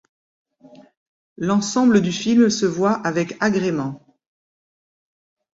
[1.37, 4.01] L'ensemble du film se voit avec agrément.